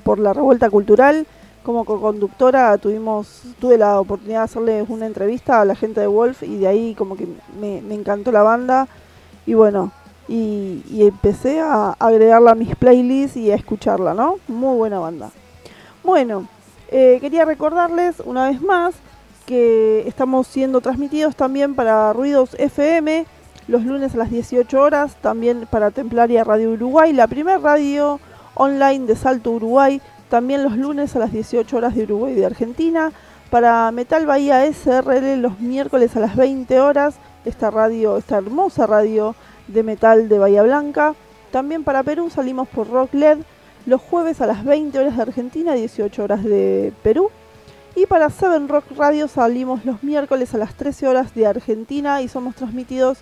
por 0.04 0.20
la 0.20 0.34
revuelta 0.34 0.70
cultural, 0.70 1.26
como 1.68 1.84
co-conductora 1.84 2.78
tuvimos, 2.78 3.42
tuve 3.60 3.78
la 3.78 4.00
oportunidad 4.00 4.40
de 4.40 4.46
hacerles 4.46 4.86
una 4.88 5.06
entrevista 5.06 5.60
a 5.60 5.66
la 5.66 5.76
gente 5.76 6.00
de 6.00 6.08
Wolf 6.08 6.44
y 6.44 6.60
de 6.60 6.68
ahí 6.68 6.96
como 6.96 7.18
que 7.18 7.28
me, 7.60 7.80
encantó 7.94 8.32
la 8.32 8.42
banda. 8.42 8.88
Y 9.46 9.54
bueno, 9.54 9.92
y, 10.30 10.82
y 10.90 11.06
empecé 11.06 11.60
a 11.60 11.92
agregarla 12.00 12.52
a 12.52 12.56
mis 12.56 12.74
playlists 12.78 13.36
y 13.36 13.52
a 13.52 13.56
escucharla, 13.56 14.14
¿no? 14.14 14.36
Muy 14.48 14.78
buena 14.78 15.00
banda. 15.00 15.30
Bueno, 16.06 16.48
eh, 16.90 17.18
quería 17.20 17.44
recordarles 17.44 18.22
una 18.24 18.48
vez 18.48 18.62
más 18.62 18.96
que 19.46 20.08
estamos 20.08 20.48
siendo 20.48 20.80
transmitidos 20.80 21.36
también 21.36 21.76
para 21.76 22.14
Ruidos 22.14 22.56
FM 22.58 23.26
los 23.68 23.84
lunes 23.84 24.14
a 24.14 24.20
las 24.20 24.32
18 24.32 24.82
horas, 24.82 25.18
también 25.18 25.68
para 25.70 25.92
Templaria 25.92 26.46
Radio 26.46 26.72
Uruguay, 26.72 27.12
la 27.12 27.28
primera 27.28 27.58
radio 27.58 28.22
online 28.56 29.06
de 29.06 29.18
Salto 29.18 29.52
Uruguay, 29.52 30.02
también 30.30 30.64
los 30.64 30.78
lunes 30.78 31.16
a 31.16 31.20
las 31.20 31.32
18 31.32 31.78
horas 31.78 31.96
de 31.96 32.04
Uruguay 32.04 32.34
y 32.34 32.36
de 32.36 32.46
Argentina, 32.46 33.12
para 33.50 33.92
Metal 33.92 34.26
Bahía 34.26 34.66
SRL 34.66 35.42
los 35.42 35.60
miércoles 35.60 36.16
a 36.16 36.20
las 36.20 36.36
20 36.36 36.80
horas, 36.82 37.16
esta 37.46 37.72
radio, 37.72 38.18
esta 38.18 38.38
hermosa 38.38 38.88
radio 38.88 39.36
de 39.68 39.84
metal 39.84 40.28
de 40.28 40.40
Bahía 40.40 40.64
Blanca, 40.64 41.16
también 41.52 41.84
para 41.84 42.04
Perú 42.04 42.30
salimos 42.30 42.68
por 42.68 42.90
Rock 42.90 43.14
LED 43.14 43.40
los 43.86 44.02
jueves 44.02 44.42
a 44.42 44.48
las 44.48 44.66
20 44.66 45.00
horas 45.00 45.16
de 45.16 45.22
Argentina, 45.22 45.74
18 45.74 46.24
horas 46.24 46.44
de 46.44 46.92
Perú. 47.04 47.32
Y 47.96 48.06
para 48.06 48.30
Seven 48.30 48.68
Rock 48.68 48.86
Radio 48.96 49.28
salimos 49.28 49.86
los 49.86 50.04
miércoles 50.04 50.54
a 50.54 50.58
las 50.58 50.76
13 50.76 51.08
horas 51.08 51.34
de 51.34 51.48
Argentina 51.48 52.22
y 52.22 52.28
somos 52.28 52.56
transmitidos 52.56 53.20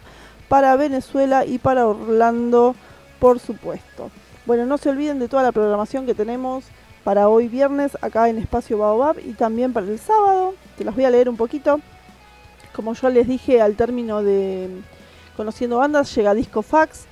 para 0.50 0.76
Venezuela 0.76 1.46
y 1.46 1.60
para 1.60 1.88
Orlando, 1.88 2.76
por 3.20 3.40
supuesto. 3.40 4.10
Bueno, 4.46 4.66
no 4.66 4.78
se 4.78 4.90
olviden 4.90 5.20
de 5.20 5.28
toda 5.28 5.44
la 5.44 5.52
programación 5.52 6.06
que 6.06 6.14
tenemos 6.16 6.66
para 7.06 7.30
hoy 7.30 7.48
viernes 7.48 7.96
acá 8.02 8.30
en 8.30 8.40
Espacio 8.40 8.80
Baobab 8.80 9.20
y 9.20 9.34
también 9.34 9.74
para 9.74 9.86
el 9.86 10.00
sábado, 10.00 10.56
que 10.76 10.84
las 10.84 10.96
voy 10.96 11.06
a 11.06 11.12
leer 11.12 11.30
un 11.30 11.38
poquito. 11.38 11.80
Como 12.74 12.96
yo 12.96 13.10
les 13.12 13.28
dije 13.28 13.62
al 13.62 13.76
término 13.76 14.24
de 14.24 14.70
Conociendo 15.38 15.78
Bandas, 15.78 16.14
llega 16.16 16.34
Disco 16.34 16.64
Fax 16.64 17.06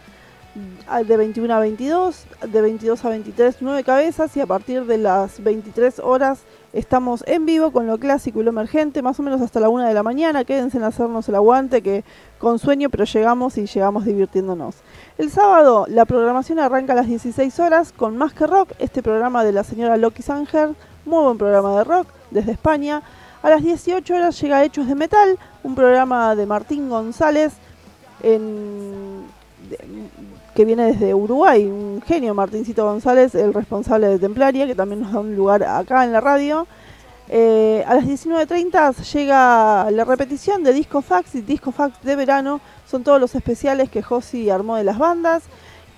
de 1.06 1.18
21 1.18 1.54
a 1.54 1.60
22, 1.60 2.26
de 2.48 2.62
22 2.62 3.06
a 3.06 3.10
23, 3.10 3.58
9 3.62 3.84
cabezas 3.84 4.36
y 4.36 4.42
a 4.42 4.48
partir 4.48 4.86
de 4.86 4.98
las 4.98 5.42
23 5.44 6.00
horas 6.00 6.42
estamos 6.74 7.24
en 7.28 7.46
vivo 7.46 7.72
con 7.72 7.86
lo 7.86 8.00
clásico 8.00 8.42
y 8.42 8.44
lo 8.44 8.50
emergente, 8.50 9.04
más 9.04 9.20
o 9.20 9.24
menos 9.24 9.42
hasta 9.42 9.60
la 9.60 9.70
1 9.70 9.88
de 9.88 9.94
la 9.94 10.02
mañana. 10.02 10.44
Quédense 10.44 10.78
en 10.78 10.86
hacernos 10.86 11.30
el 11.30 11.36
aguante, 11.36 11.84
que 11.84 12.04
con 12.40 12.58
sueño, 12.58 12.90
pero 12.90 13.06
llegamos 13.06 13.60
y 13.60 13.68
llegamos 13.68 14.06
divirtiéndonos. 14.06 14.78
El 15.16 15.30
sábado 15.30 15.86
la 15.90 16.06
programación 16.06 16.58
arranca 16.58 16.94
a 16.94 16.96
las 16.96 17.06
16 17.06 17.60
horas 17.60 17.92
con 17.92 18.18
Más 18.18 18.34
que 18.34 18.48
Rock, 18.48 18.72
este 18.80 19.04
programa 19.04 19.44
de 19.44 19.52
la 19.52 19.64
señora 19.64 19.96
Loki 19.96 20.24
Sanger, 20.24 20.70
muy 21.06 21.24
buen 21.24 21.38
programa 21.38 21.78
de 21.78 21.84
rock 21.84 22.08
desde 22.32 22.54
España. 22.54 23.04
A 23.44 23.50
las 23.52 23.62
18 23.62 24.12
horas 24.12 24.42
llega 24.42 24.64
Hechos 24.64 24.88
de 24.88 24.96
Metal, 24.96 25.38
un 25.62 25.76
programa 25.76 26.36
de 26.36 26.48
Martín 26.48 26.90
González 26.90 27.54
en, 28.24 29.26
que 30.56 30.66
viene 30.66 30.86
desde 30.86 31.14
Uruguay, 31.14 31.64
un 31.66 32.02
genio, 32.02 32.34
Martincito 32.34 32.84
González, 32.84 33.36
el 33.36 33.54
responsable 33.54 34.08
de 34.08 34.18
Templaria, 34.18 34.66
que 34.66 34.74
también 34.74 35.02
nos 35.02 35.14
da 35.14 35.20
un 35.20 35.36
lugar 35.36 35.64
acá 35.64 36.06
en 36.06 36.12
la 36.12 36.22
radio. 36.22 36.66
Eh, 37.30 37.84
a 37.88 37.96
las 37.96 38.04
19.30 38.04 39.02
llega 39.14 39.90
la 39.92 40.04
repetición 40.04 40.64
de 40.64 40.74
Disco 40.74 41.02
Fax 41.02 41.36
y 41.36 41.42
Disco 41.42 41.72
Fax 41.72 42.02
de 42.04 42.16
verano, 42.16 42.60
son 42.86 43.04
todos 43.04 43.20
los 43.20 43.34
especiales 43.34 43.90
que 43.90 44.04
Josi 44.04 44.50
armó 44.50 44.76
de 44.76 44.84
las 44.84 44.98
bandas. 44.98 45.44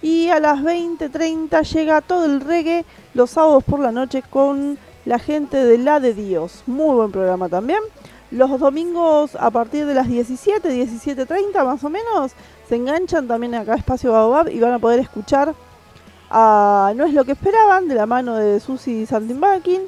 Y 0.01 0.29
a 0.29 0.39
las 0.39 0.59
20.30 0.59 1.63
llega 1.63 2.01
todo 2.01 2.25
el 2.25 2.41
reggae 2.41 2.85
los 3.13 3.31
sábados 3.31 3.63
por 3.63 3.79
la 3.79 3.91
noche 3.91 4.21
con 4.21 4.77
la 5.05 5.17
gente 5.19 5.57
de 5.57 5.77
La 5.77 5.99
de 5.99 6.13
Dios. 6.13 6.63
Muy 6.67 6.95
buen 6.95 7.11
programa 7.11 7.49
también. 7.49 7.79
Los 8.29 8.59
domingos 8.59 9.35
a 9.39 9.49
partir 9.49 9.85
de 9.85 9.93
las 9.93 10.07
17, 10.07 10.69
17.30 10.69 11.65
más 11.65 11.83
o 11.83 11.89
menos, 11.89 12.33
se 12.67 12.75
enganchan 12.75 13.27
también 13.27 13.55
acá 13.55 13.73
a 13.73 13.77
Espacio 13.77 14.11
Baobab 14.11 14.49
y 14.49 14.59
van 14.59 14.73
a 14.73 14.79
poder 14.79 14.99
escuchar 14.99 15.55
a 16.29 16.93
No 16.95 17.05
es 17.05 17.13
lo 17.13 17.23
que 17.23 17.33
esperaban, 17.33 17.87
de 17.87 17.95
la 17.95 18.05
mano 18.05 18.35
de 18.35 18.59
Susi 18.59 19.05
Santimbakin. 19.05 19.81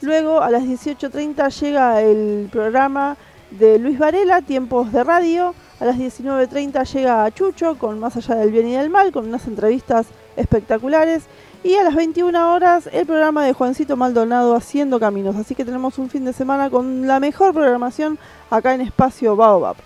Luego 0.00 0.40
a 0.40 0.50
las 0.50 0.62
18.30 0.62 1.60
llega 1.60 2.02
el 2.02 2.48
programa 2.52 3.16
de 3.50 3.78
Luis 3.80 3.98
Varela, 3.98 4.42
Tiempos 4.42 4.92
de 4.92 5.02
Radio. 5.02 5.54
A 5.80 5.84
las 5.84 5.96
19.30 5.96 6.84
llega 6.92 7.30
Chucho 7.32 7.76
con 7.78 7.98
Más 7.98 8.16
allá 8.16 8.36
del 8.36 8.52
bien 8.52 8.68
y 8.68 8.76
del 8.76 8.90
mal, 8.90 9.10
con 9.10 9.26
unas 9.26 9.46
entrevistas 9.48 10.06
espectaculares. 10.36 11.24
Y 11.64 11.74
a 11.74 11.82
las 11.82 11.96
21 11.96 12.54
horas 12.54 12.88
el 12.92 13.06
programa 13.06 13.44
de 13.44 13.52
Juancito 13.52 13.96
Maldonado 13.96 14.54
Haciendo 14.54 15.00
Caminos. 15.00 15.34
Así 15.34 15.56
que 15.56 15.64
tenemos 15.64 15.98
un 15.98 16.08
fin 16.08 16.24
de 16.24 16.32
semana 16.32 16.70
con 16.70 17.08
la 17.08 17.18
mejor 17.18 17.52
programación 17.52 18.18
acá 18.50 18.74
en 18.74 18.82
Espacio 18.82 19.34
Baobab. 19.34 19.76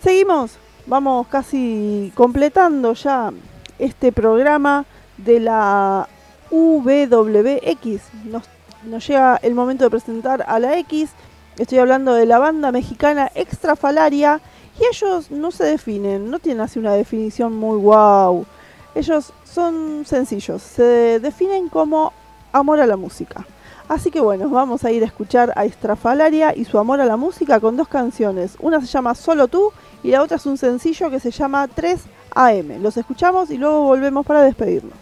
Seguimos, 0.00 0.58
vamos 0.86 1.26
casi 1.26 2.12
completando 2.14 2.92
ya 2.92 3.32
este 3.80 4.12
programa 4.12 4.84
de 5.16 5.40
la 5.40 6.08
WWX. 6.52 8.00
Nos, 8.26 8.44
nos 8.84 9.06
llega 9.06 9.38
el 9.42 9.54
momento 9.54 9.84
de 9.84 9.90
presentar 9.90 10.44
a 10.46 10.58
la 10.58 10.76
X. 10.78 11.10
Estoy 11.56 11.78
hablando 11.78 12.14
de 12.14 12.26
la 12.26 12.38
banda 12.38 12.72
mexicana 12.72 13.30
Extrafalaria. 13.34 14.40
Y 14.80 14.84
ellos 14.94 15.30
no 15.30 15.50
se 15.50 15.64
definen, 15.64 16.30
no 16.30 16.38
tienen 16.38 16.60
así 16.60 16.78
una 16.78 16.92
definición 16.92 17.54
muy 17.56 17.78
wow. 17.78 18.46
Ellos 18.94 19.32
son 19.44 20.04
sencillos, 20.06 20.62
se 20.62 21.18
definen 21.20 21.68
como 21.68 22.12
amor 22.52 22.80
a 22.80 22.86
la 22.86 22.96
música. 22.96 23.44
Así 23.88 24.10
que 24.10 24.20
bueno, 24.20 24.48
vamos 24.50 24.84
a 24.84 24.90
ir 24.90 25.02
a 25.02 25.06
escuchar 25.06 25.52
a 25.56 25.64
Estrafalaria 25.64 26.54
y 26.54 26.64
su 26.64 26.78
amor 26.78 27.00
a 27.00 27.06
la 27.06 27.16
música 27.16 27.58
con 27.58 27.76
dos 27.76 27.88
canciones. 27.88 28.56
Una 28.60 28.80
se 28.80 28.86
llama 28.86 29.14
Solo 29.14 29.48
tú 29.48 29.72
y 30.02 30.10
la 30.10 30.22
otra 30.22 30.36
es 30.36 30.46
un 30.46 30.58
sencillo 30.58 31.10
que 31.10 31.20
se 31.20 31.30
llama 31.30 31.66
3 31.68 32.00
AM. 32.34 32.82
Los 32.82 32.96
escuchamos 32.96 33.50
y 33.50 33.56
luego 33.56 33.82
volvemos 33.82 34.26
para 34.26 34.42
despedirnos. 34.42 34.94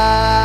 No 0.00 0.39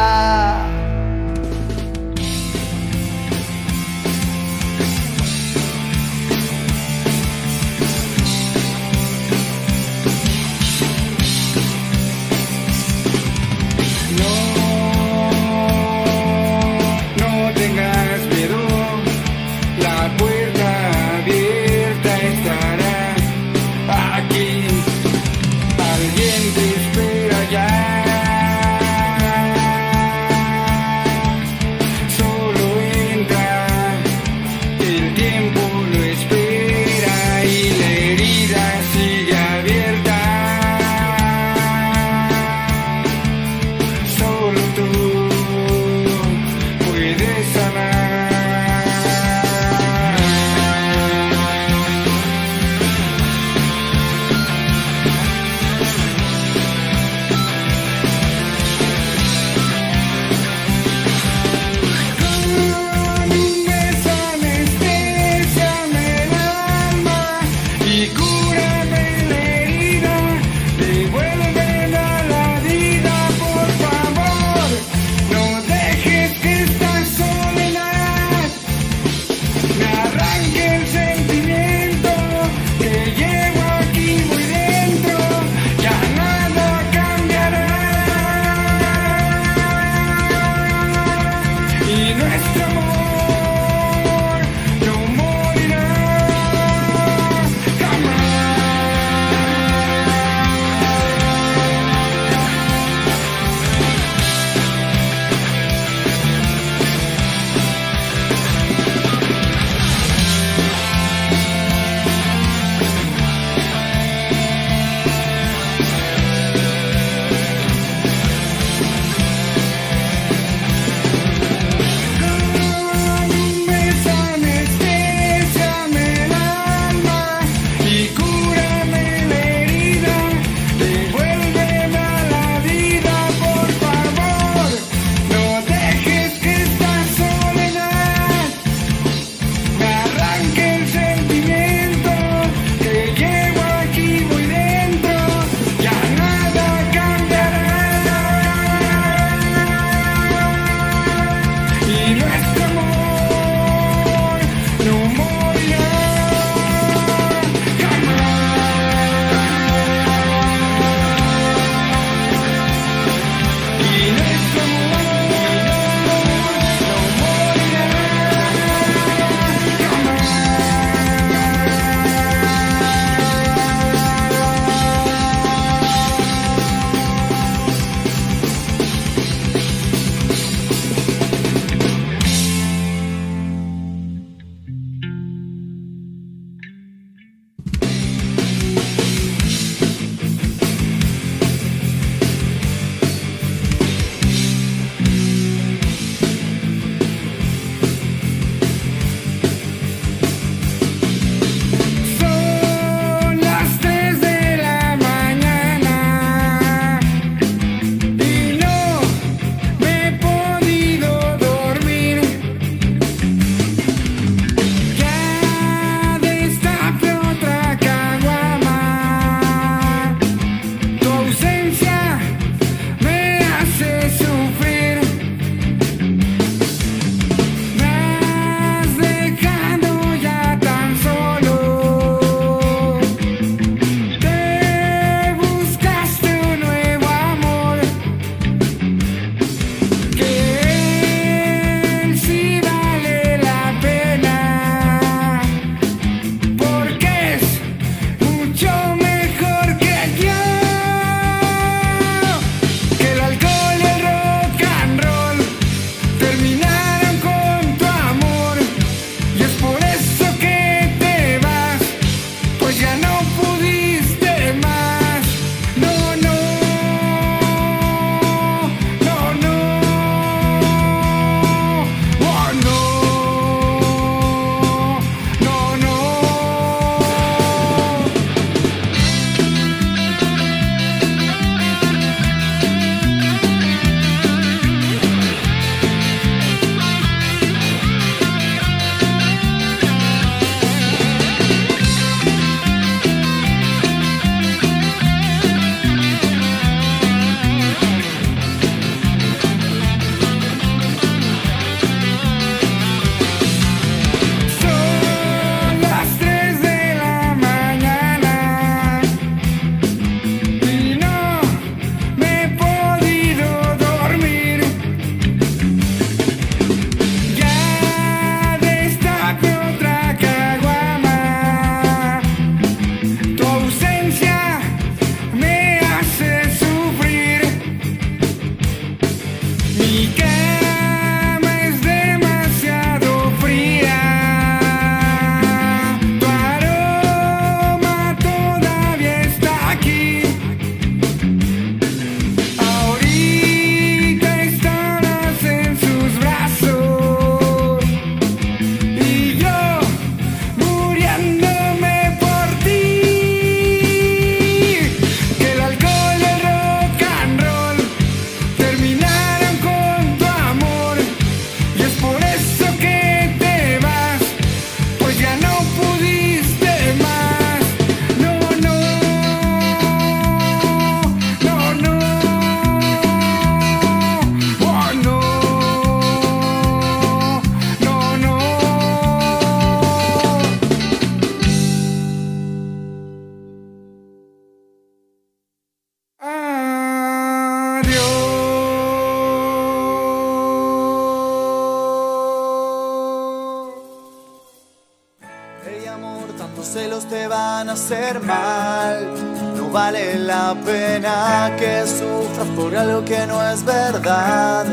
Ey 395.68 395.88
amor, 395.88 396.28
tantos 396.38 396.68
celos 396.68 397.05
te 397.09 397.28
van 397.28 397.70
a 397.70 397.74
hacer 397.74 398.20
mal. 398.20 399.11
No 399.57 399.72
vale 399.72 400.13
la 400.20 400.55
pena 400.63 401.51
que 401.57 401.84
sufras 401.88 402.47
por 402.55 402.76
algo 402.76 403.03
que 403.03 403.26
no 403.26 403.41
es 403.49 403.66
verdad. 403.66 404.66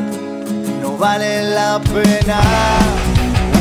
No 0.82 0.98
vale 0.98 1.44
la 1.54 1.80
pena 1.80 2.40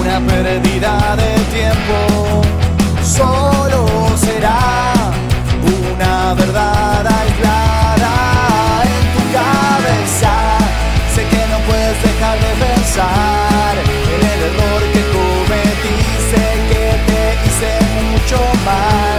una 0.02 0.20
pérdida 0.28 1.16
de 1.16 1.32
tiempo. 1.56 2.42
Solo 3.02 3.86
será 4.18 4.60
una 5.64 6.34
verdad 6.34 7.08
aislada 7.08 8.14
en 8.84 9.04
tu 9.14 9.24
cabeza. 9.38 10.34
Sé 11.16 11.24
que 11.32 11.48
no 11.48 11.60
puedes 11.60 12.04
dejar 12.04 12.38
de 12.40 12.52
pensar 12.66 13.78
en 13.78 14.26
el 14.26 14.42
error 14.50 14.91
mucho 18.64 19.11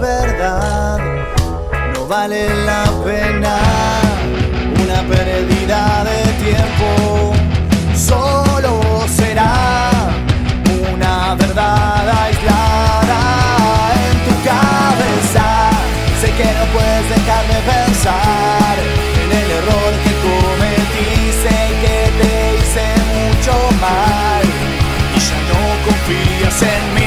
verdad. 0.00 0.98
No 1.94 2.06
vale 2.06 2.48
la 2.64 2.84
pena 3.04 3.56
una 4.82 5.02
pérdida 5.14 6.04
de 6.04 6.18
tiempo. 6.44 7.32
Solo 7.94 8.72
será 9.08 9.90
una 10.92 11.34
verdad 11.34 12.08
aislada 12.24 13.20
en 14.04 14.16
tu 14.26 14.34
cabeza. 14.50 15.46
Sé 16.20 16.28
que 16.38 16.48
no 16.58 16.64
puedes 16.74 17.08
dejar 17.14 17.44
de 17.52 17.58
pensar 17.72 18.74
en 19.22 19.28
el 19.40 19.50
error 19.58 19.92
que 20.04 20.12
cometí. 20.26 21.10
Sé 21.42 21.58
que 21.82 21.98
te 22.20 22.32
hice 22.56 22.86
mucho 23.14 23.54
mal 23.80 24.44
y 25.16 25.18
ya 25.28 25.38
no 25.50 25.60
confías 25.86 26.62
en 26.62 26.94
mí. 26.94 27.01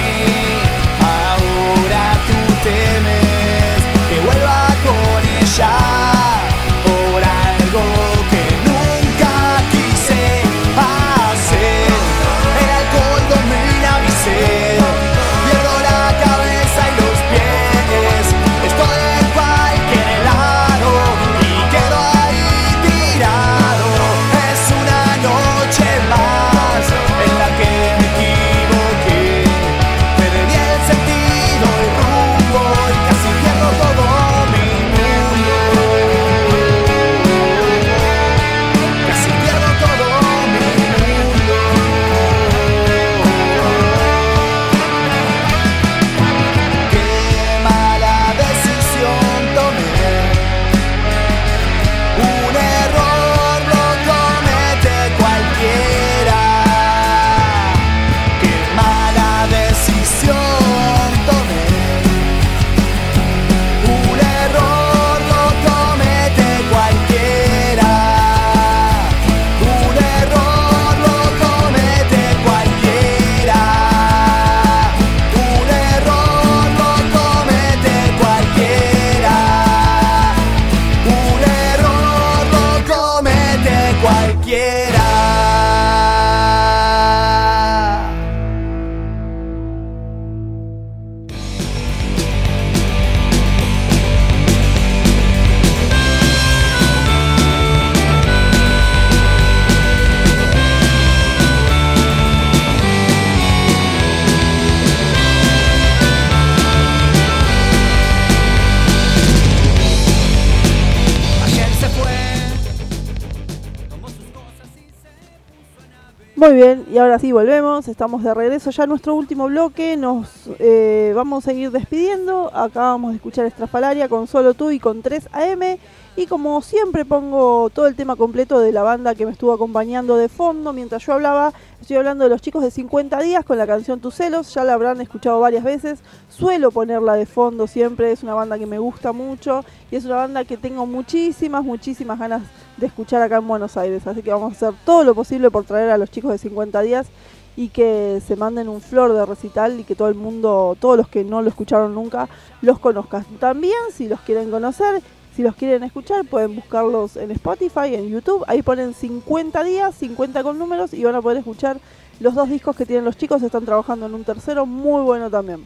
Bien, 116.56 116.86
y 116.92 116.98
ahora 116.98 117.20
sí 117.20 117.32
volvemos, 117.32 117.88
estamos 117.88 118.24
de 118.24 118.34
regreso 118.34 118.72
ya 118.72 118.84
en 118.84 118.90
nuestro 118.90 119.14
último 119.14 119.48
bloque, 119.48 119.98
nos 119.98 120.30
eh, 120.60 121.12
vamos 121.14 121.48
a 121.48 121.54
ir 121.54 121.70
despidiendo, 121.70 122.50
acabamos 122.56 123.12
de 123.12 123.18
escuchar 123.18 123.46
Estrafalaria 123.46 124.08
con 124.08 124.26
Solo 124.28 124.54
Tú 124.54 124.72
y 124.72 124.80
con 124.80 125.02
3 125.02 125.28
AM, 125.34 125.78
y 126.16 126.28
como 126.28 126.62
siempre 126.62 127.04
pongo 127.04 127.70
todo 127.70 127.88
el 127.88 127.96
tema 127.96 128.16
completo 128.16 128.60
de 128.60 128.72
la 128.72 128.84
banda 128.84 129.16
que 129.16 129.26
me 129.26 129.34
estuvo 129.34 129.52
acompañando 129.52 130.16
de 130.16 130.30
fondo 130.30 130.72
mientras 130.72 131.06
yo 131.06 131.14
hablaba, 131.14 131.52
estoy 131.82 131.98
hablando 131.98 132.24
de 132.24 132.30
los 132.30 132.42
chicos 132.42 132.64
de 132.64 132.72
50 132.72 133.20
días 133.20 133.44
con 133.44 133.58
la 133.58 133.68
canción 133.68 134.00
Tus 134.00 134.16
celos, 134.16 134.54
ya 134.54 134.64
la 134.64 134.74
habrán 134.74 135.02
escuchado 135.02 135.40
varias 135.42 135.64
veces, 135.64 136.00
suelo 136.30 136.72
ponerla 136.72 137.16
de 137.16 137.26
fondo 137.26 137.68
siempre, 137.68 138.14
es 138.14 138.24
una 138.24 138.34
banda 138.34 138.58
que 138.58 138.66
me 138.66 138.80
gusta 138.80 139.12
mucho, 139.12 139.66
y 139.92 139.98
es 139.98 140.06
una 140.06 140.16
banda 140.16 140.46
que 140.46 140.56
tengo 140.56 140.86
muchísimas, 140.86 141.64
muchísimas 141.64 142.18
ganas 142.18 142.42
de 142.42 142.48
escuchar 142.82 143.22
acá 143.22 143.38
en 143.38 143.48
Buenos 143.48 143.78
Aires. 143.78 144.06
Así 144.08 144.22
que 144.22 144.32
vamos 144.32 144.54
a 144.54 144.56
hacer 144.56 144.80
todo 144.86 145.04
lo 145.04 145.16
posible 145.16 145.52
por 145.52 145.66
traer 145.66 145.92
a 145.92 145.98
los 145.98 146.12
chicos 146.12 146.32
de 146.32 146.38
50 146.38 146.82
días 146.82 147.08
y 147.56 147.70
que 147.70 148.22
se 148.26 148.36
manden 148.36 148.68
un 148.68 148.82
flor 148.82 149.14
de 149.14 149.26
recital 149.26 149.80
y 149.80 149.84
que 149.84 149.96
todo 149.96 150.10
el 150.10 150.16
mundo, 150.16 150.76
todos 150.80 150.98
los 150.98 151.08
que 151.08 151.24
no 151.24 151.42
lo 151.42 151.50
escucharon 151.50 151.96
nunca, 151.96 152.28
los 152.62 152.80
conozcan. 152.80 153.24
También, 153.40 153.78
si 153.94 154.08
los 154.08 154.20
quieren 154.22 154.52
conocer, 154.52 155.02
Si 155.36 155.44
los 155.44 155.56
quieren 155.58 155.84
escuchar, 155.84 156.24
pueden 156.24 156.56
buscarlos 156.56 157.18
en 157.18 157.30
Spotify, 157.32 157.94
en 157.94 158.08
YouTube. 158.08 158.46
Ahí 158.48 158.62
ponen 158.62 158.94
50 158.94 159.64
días, 159.66 159.94
50 159.96 160.44
con 160.44 160.58
números 160.58 160.94
y 160.94 161.04
van 161.04 161.16
a 161.16 161.22
poder 161.22 161.40
escuchar 161.40 161.78
los 162.22 162.36
dos 162.36 162.48
discos 162.48 162.74
que 162.78 162.86
tienen 162.86 163.04
los 163.04 163.18
chicos. 163.18 163.44
Están 163.44 163.66
trabajando 163.66 164.06
en 164.06 164.14
un 164.14 164.24
tercero 164.24 164.66
muy 164.66 165.02
bueno 165.04 165.30
también. 165.30 165.66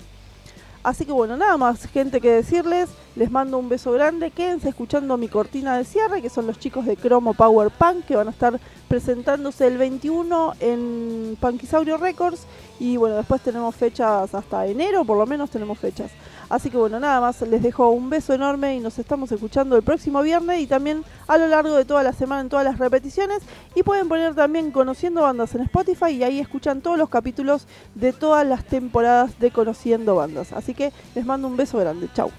Así 0.82 1.06
que 1.06 1.12
bueno, 1.12 1.36
nada 1.36 1.58
más 1.58 1.86
gente 1.88 2.22
que 2.22 2.32
decirles. 2.32 2.90
Les 3.16 3.30
mando 3.30 3.58
un 3.58 3.68
beso 3.68 3.92
grande. 3.92 4.32
Quédense 4.32 4.70
escuchando 4.70 5.18
mi 5.18 5.28
cortina 5.28 5.78
de 5.78 5.84
cierre, 5.84 6.22
que 6.22 6.30
son 6.30 6.48
los 6.48 6.58
chicos 6.58 6.86
de 6.86 6.96
Cromo 6.96 7.34
Power 7.34 7.70
Punk, 7.70 8.06
que 8.06 8.16
van 8.16 8.30
a 8.30 8.32
estar 8.32 8.60
presentándose 8.88 9.68
el 9.68 9.78
21 9.78 10.54
en 10.62 11.38
Punkisaurio 11.40 11.98
Records. 11.98 12.46
Y 12.80 12.96
bueno, 12.96 13.18
después 13.18 13.42
tenemos 13.42 13.76
fechas 13.76 14.34
hasta 14.34 14.66
enero, 14.68 15.04
por 15.04 15.18
lo 15.18 15.26
menos 15.26 15.50
tenemos 15.50 15.78
fechas. 15.78 16.12
Así 16.50 16.70
que 16.70 16.78
bueno, 16.78 17.00
nada 17.00 17.22
más, 17.22 17.42
les 17.42 17.62
dejo 17.62 17.90
un 17.90 18.10
beso 18.10 18.34
enorme 18.34 18.76
y 18.76 18.80
nos 18.80 18.98
estamos 18.98 19.32
escuchando 19.32 19.76
el 19.76 19.84
próximo 19.84 20.22
viernes 20.22 20.62
y 20.62 20.68
también 20.68 21.04
a 21.28 21.38
lo 21.38 21.48
largo 21.48 21.76
de 21.76 21.86
toda 21.86 22.04
la 22.04 22.14
semana 22.14 22.42
en 22.42 22.50
todas 22.50 22.66
las 22.66 22.80
repeticiones. 22.80 23.40
Y 23.76 23.84
pueden 23.84 24.10
poner 24.10 24.36
también 24.36 24.72
Conociendo 24.72 25.22
Bandas 25.22 25.54
en 25.56 25.62
Spotify 25.62 26.12
y 26.12 26.24
ahí 26.24 26.40
escuchan 26.40 26.82
todos 26.82 26.98
los 26.98 27.10
capítulos 27.10 27.68
de 27.96 28.14
todas 28.14 28.46
las 28.46 28.66
temporadas 28.66 29.40
de 29.40 29.52
Conociendo 29.52 30.16
Bandas. 30.16 30.52
Así 30.54 30.74
que 30.74 30.92
les 31.16 31.26
mando 31.26 31.48
un 31.48 31.56
beso 31.56 31.78
grande. 31.78 32.10
Chau. 32.14 32.32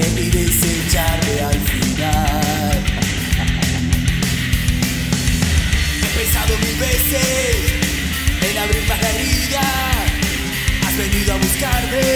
Y 0.00 0.30
desecharme 0.30 1.40
al 1.40 1.60
final. 1.60 2.84
He 6.02 6.18
pensado 6.18 6.58
mil 6.58 6.76
veces 6.80 7.56
en 8.42 8.58
abrir 8.58 8.88
más 8.88 9.00
la 9.00 9.10
herida. 9.10 9.62
Has 10.86 10.96
venido 10.96 11.34
a 11.34 11.36
buscarme, 11.36 12.06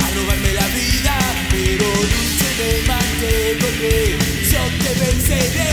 a 0.00 0.06
robarme 0.16 0.52
la 0.54 0.66
vida, 0.68 1.14
pero 1.50 1.84
lucho 1.84 2.46
y 2.48 2.56
me 2.60 2.88
mantengo 2.88 3.68
que 3.80 4.16
yo 4.50 4.62
te 4.82 4.90
venceré, 5.04 5.70